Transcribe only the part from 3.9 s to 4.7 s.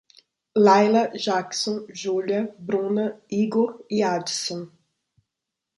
Adson